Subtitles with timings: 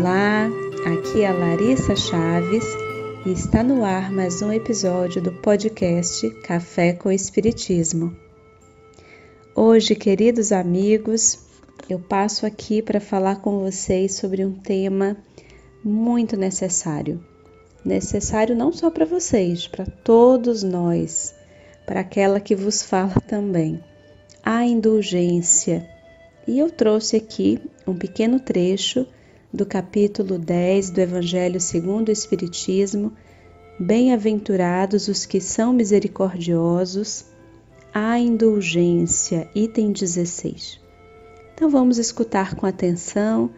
[0.00, 0.48] Olá,
[0.86, 2.64] aqui é a Larissa Chaves
[3.26, 8.16] e está no ar mais um episódio do podcast Café com Espiritismo.
[9.54, 11.40] Hoje, queridos amigos,
[11.86, 15.18] eu passo aqui para falar com vocês sobre um tema
[15.84, 17.22] muito necessário.
[17.84, 21.34] Necessário não só para vocês, para todos nós,
[21.84, 23.78] para aquela que vos fala também.
[24.42, 25.86] A indulgência.
[26.48, 29.06] E eu trouxe aqui um pequeno trecho
[29.52, 33.12] do capítulo 10 do Evangelho segundo o Espiritismo,
[33.82, 37.24] Bem-aventurados os que são misericordiosos,
[37.94, 40.78] a indulgência, item 16.
[41.54, 43.48] Então vamos escutar com atenção,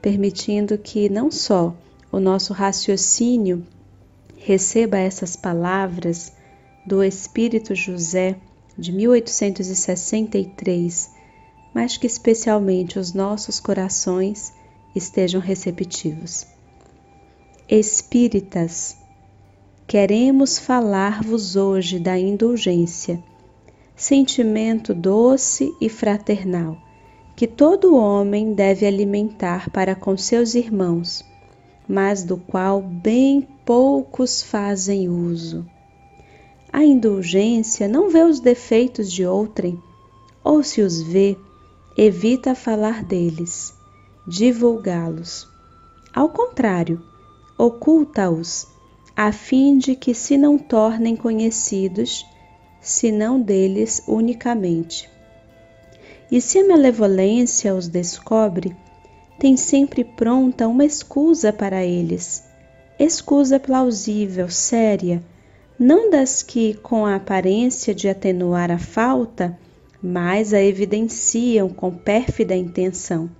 [0.00, 1.76] permitindo que não só
[2.12, 3.66] o nosso raciocínio
[4.36, 6.32] receba essas palavras
[6.86, 8.36] do Espírito José
[8.78, 11.10] de 1863,
[11.74, 14.54] mas que especialmente os nossos corações
[14.96, 16.46] estejam receptivos.
[17.68, 18.96] Espíritas,
[19.86, 23.22] queremos falar-vos hoje da indulgência,
[23.94, 26.78] sentimento doce e fraternal
[27.36, 31.22] que todo homem deve alimentar para com seus irmãos,
[31.86, 35.66] mas do qual bem poucos fazem uso.
[36.72, 39.78] A indulgência não vê os defeitos de outrem,
[40.42, 41.36] ou se os vê,
[41.98, 43.76] evita falar deles
[44.26, 45.46] divulgá-los.
[46.12, 47.00] Ao contrário,
[47.56, 48.66] oculta-os,
[49.14, 52.26] a fim de que se não tornem conhecidos,
[52.80, 55.08] senão deles unicamente.
[56.30, 58.76] E se a malevolência os descobre,
[59.38, 62.42] tem sempre pronta uma escusa para eles,
[62.98, 65.22] escusa plausível, séria,
[65.78, 69.56] não das que, com a aparência de atenuar a falta,
[70.02, 73.30] mas a evidenciam com pérfida intenção.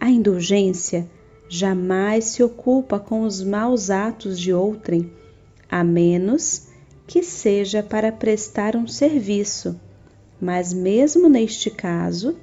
[0.00, 1.06] A indulgência
[1.46, 5.12] jamais se ocupa com os maus atos de outrem,
[5.70, 6.68] a menos
[7.06, 9.78] que seja para prestar um serviço,
[10.40, 12.34] mas mesmo neste caso,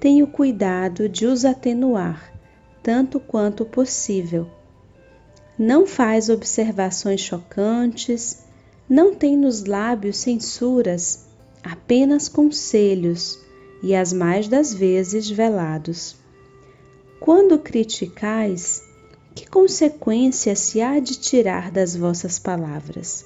[0.00, 2.32] tem o cuidado de os atenuar,
[2.82, 4.48] tanto quanto possível.
[5.58, 8.44] Não faz observações chocantes,
[8.88, 11.26] não tem nos lábios censuras,
[11.62, 13.38] apenas conselhos,
[13.82, 16.23] e as mais das vezes velados.
[17.24, 18.82] Quando criticais,
[19.34, 23.24] que consequência se há de tirar das vossas palavras?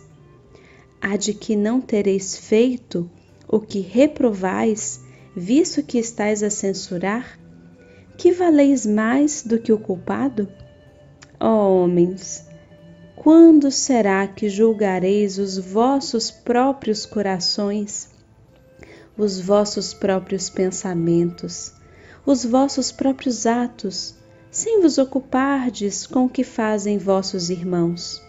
[1.00, 3.10] Há de que não tereis feito
[3.48, 5.00] o que reprovais,
[5.34, 7.40] visto que estáis a censurar?
[8.16, 10.48] Que valeis mais do que o culpado?
[11.40, 12.46] Ó homens,
[13.16, 18.10] quando será que julgareis os vossos próprios corações,
[19.16, 21.76] os vossos próprios pensamentos?
[22.28, 24.14] Os vossos próprios atos,
[24.50, 28.22] sem vos ocupardes com o que fazem vossos irmãos.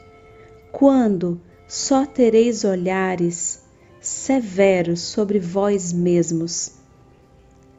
[0.71, 3.61] Quando só tereis olhares
[3.99, 6.75] severos sobre vós mesmos.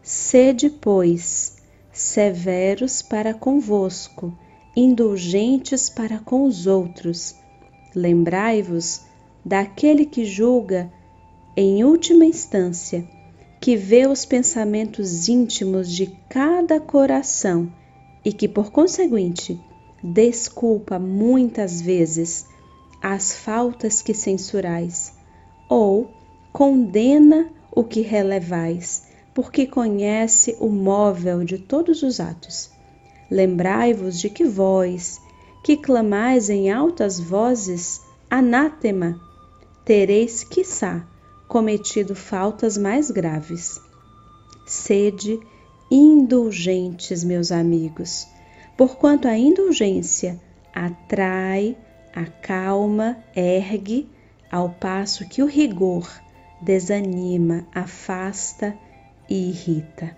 [0.03, 1.57] Sede, pois,
[1.91, 4.37] severos para convosco,
[4.77, 7.35] indulgentes para com os outros.
[7.95, 9.01] Lembrai-vos
[9.43, 10.93] daquele que julga,
[11.57, 13.09] em última instância,
[13.60, 17.71] que vê os pensamentos íntimos de cada coração
[18.25, 19.60] e que, por conseguinte,
[20.03, 22.47] desculpa muitas vezes
[23.03, 25.12] as faltas que censurais,
[25.69, 26.10] ou
[26.53, 29.04] condena o que relevais,
[29.34, 32.71] porque conhece o móvel de todos os atos.
[33.31, 35.21] Lembrai-vos de que vós,
[35.62, 39.21] que clamais em altas vozes, anátema,
[39.84, 41.06] tereis, quiçá,
[41.50, 43.83] cometido faltas mais graves.
[44.65, 45.37] Sede
[45.91, 48.28] indulgentes, meus amigos,
[48.77, 50.41] porquanto a indulgência
[50.72, 51.77] atrai,
[52.15, 54.09] acalma, ergue,
[54.48, 56.09] ao passo que o rigor
[56.63, 58.78] desanima, afasta
[59.28, 60.16] e irrita.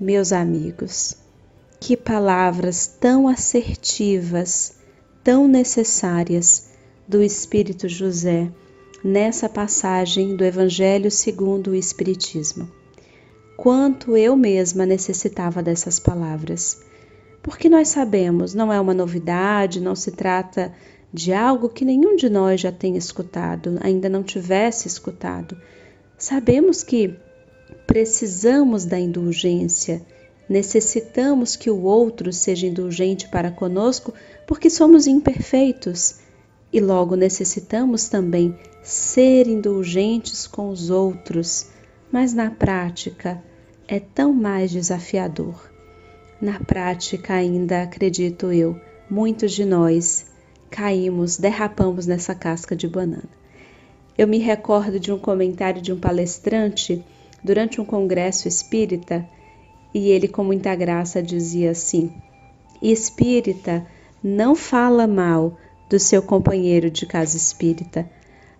[0.00, 1.16] Meus amigos,
[1.78, 4.74] que palavras tão assertivas,
[5.22, 6.70] tão necessárias
[7.06, 8.50] do Espírito José
[9.02, 12.70] nessa passagem do Evangelho segundo o Espiritismo.
[13.56, 16.80] Quanto eu mesma necessitava dessas palavras.
[17.42, 20.72] Porque nós sabemos, não é uma novidade, não se trata
[21.12, 25.56] de algo que nenhum de nós já tenha escutado, ainda não tivesse escutado.
[26.16, 27.16] Sabemos que
[27.86, 30.00] precisamos da indulgência,
[30.48, 34.14] necessitamos que o outro seja indulgente para conosco,
[34.46, 36.20] porque somos imperfeitos
[36.72, 41.68] e logo necessitamos também ser indulgentes com os outros,
[42.10, 43.42] mas na prática
[43.86, 45.70] é tão mais desafiador.
[46.40, 50.26] Na prática, ainda acredito eu, muitos de nós
[50.70, 53.28] caímos, derrapamos nessa casca de banana.
[54.16, 57.04] Eu me recordo de um comentário de um palestrante
[57.44, 59.28] durante um congresso espírita
[59.94, 62.12] e ele, com muita graça, dizia assim:
[62.80, 63.86] Espírita
[64.22, 65.56] não fala mal
[65.92, 68.08] do seu companheiro de casa espírita,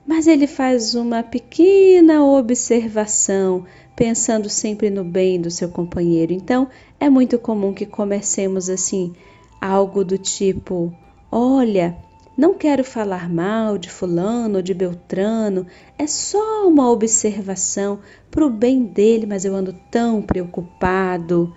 [0.06, 3.64] mas ele faz uma pequena observação,
[3.96, 6.34] pensando sempre no bem do seu companheiro.
[6.34, 6.68] Então,
[7.00, 9.14] é muito comum que comecemos assim,
[9.58, 10.92] algo do tipo:
[11.30, 11.96] Olha,
[12.36, 15.66] não quero falar mal de Fulano ou de Beltrano,
[15.98, 18.00] é só uma observação
[18.30, 21.50] para o bem dele, mas eu ando tão preocupado,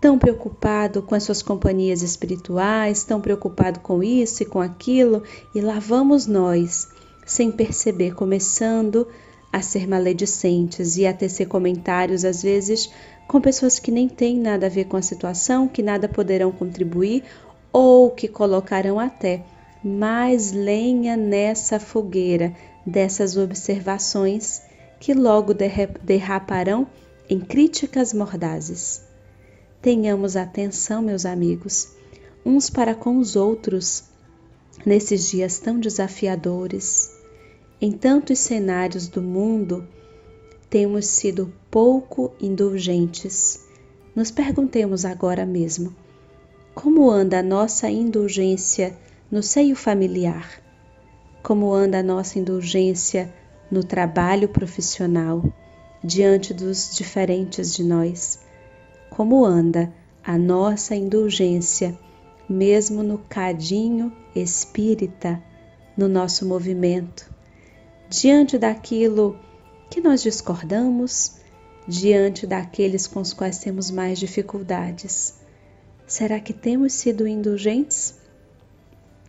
[0.00, 5.22] tão preocupado com as suas companhias espirituais, tão preocupado com isso e com aquilo,
[5.54, 6.88] e lá vamos nós,
[7.26, 9.06] sem perceber, começando
[9.52, 12.90] a ser maledicentes e a tecer comentários, às vezes,
[13.26, 17.24] com pessoas que nem têm nada a ver com a situação, que nada poderão contribuir
[17.72, 19.42] ou que colocarão até
[19.82, 22.54] mais lenha nessa fogueira
[22.84, 24.62] dessas observações
[24.98, 25.54] que logo
[26.02, 26.86] derraparão
[27.28, 29.07] em críticas mordazes.
[29.80, 31.94] Tenhamos atenção, meus amigos,
[32.44, 34.04] uns para com os outros,
[34.84, 37.12] nesses dias tão desafiadores.
[37.80, 39.86] Em tantos cenários do mundo,
[40.68, 43.66] temos sido pouco indulgentes.
[44.16, 45.94] Nos perguntemos agora mesmo:
[46.74, 48.98] como anda a nossa indulgência
[49.30, 50.60] no seio familiar?
[51.40, 53.32] Como anda a nossa indulgência
[53.70, 55.44] no trabalho profissional,
[56.02, 58.47] diante dos diferentes de nós?
[59.10, 61.98] Como anda a nossa indulgência,
[62.48, 65.42] mesmo no cadinho espírita,
[65.96, 67.28] no nosso movimento,
[68.08, 69.38] diante daquilo
[69.90, 71.38] que nós discordamos,
[71.86, 75.34] diante daqueles com os quais temos mais dificuldades?
[76.06, 78.18] Será que temos sido indulgentes?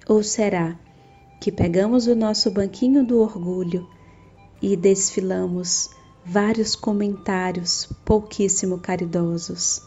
[0.07, 0.77] Ou será
[1.39, 3.87] que pegamos o nosso banquinho do orgulho
[4.61, 5.89] e desfilamos
[6.31, 9.81] vários comentários pouquíssimo caridosos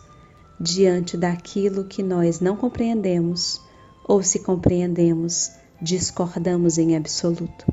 [0.58, 3.60] diante daquilo que nós não compreendemos
[4.04, 7.72] ou, se compreendemos, discordamos em absoluto?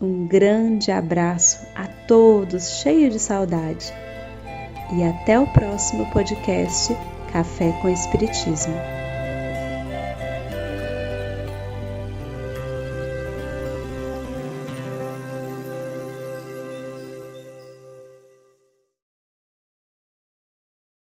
[0.00, 3.90] Um grande abraço a todos, cheio de saudade.
[4.94, 6.94] E até o próximo podcast
[7.32, 8.74] Café com Espiritismo.